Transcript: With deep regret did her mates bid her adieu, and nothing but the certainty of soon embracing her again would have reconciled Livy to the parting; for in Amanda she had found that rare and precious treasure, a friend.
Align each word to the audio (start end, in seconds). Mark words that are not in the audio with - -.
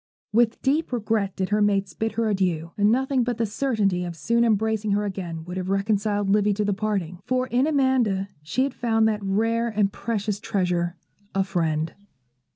With 0.33 0.63
deep 0.63 0.91
regret 0.91 1.35
did 1.35 1.49
her 1.49 1.61
mates 1.61 1.93
bid 1.93 2.13
her 2.13 2.27
adieu, 2.27 2.71
and 2.75 2.91
nothing 2.91 3.23
but 3.23 3.37
the 3.37 3.45
certainty 3.45 4.03
of 4.03 4.15
soon 4.15 4.43
embracing 4.43 4.93
her 4.93 5.05
again 5.05 5.45
would 5.45 5.57
have 5.57 5.69
reconciled 5.69 6.27
Livy 6.27 6.55
to 6.55 6.65
the 6.65 6.73
parting; 6.73 7.19
for 7.27 7.45
in 7.45 7.67
Amanda 7.67 8.27
she 8.41 8.63
had 8.63 8.73
found 8.73 9.07
that 9.07 9.21
rare 9.23 9.67
and 9.67 9.93
precious 9.93 10.39
treasure, 10.39 10.95
a 11.35 11.43
friend. 11.43 11.93